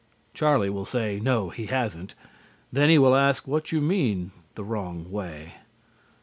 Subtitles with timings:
[0.33, 2.15] Charlie will say no he hasn't.
[2.73, 5.57] Then he will ask what you mean the wrong way.